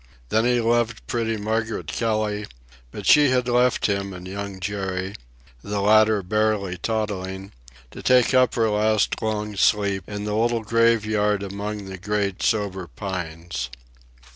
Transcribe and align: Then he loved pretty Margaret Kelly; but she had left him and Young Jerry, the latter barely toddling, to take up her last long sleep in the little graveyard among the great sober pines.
Then 0.29 0.45
he 0.45 0.59
loved 0.59 1.05
pretty 1.05 1.37
Margaret 1.37 1.85
Kelly; 1.85 2.47
but 2.89 3.05
she 3.05 3.29
had 3.29 3.47
left 3.47 3.85
him 3.85 4.13
and 4.13 4.27
Young 4.27 4.59
Jerry, 4.59 5.13
the 5.61 5.79
latter 5.79 6.23
barely 6.23 6.75
toddling, 6.79 7.51
to 7.91 8.01
take 8.01 8.33
up 8.33 8.55
her 8.55 8.71
last 8.71 9.21
long 9.21 9.55
sleep 9.55 10.05
in 10.09 10.23
the 10.23 10.35
little 10.35 10.63
graveyard 10.63 11.43
among 11.43 11.85
the 11.85 11.99
great 11.99 12.41
sober 12.41 12.87
pines. 12.87 13.69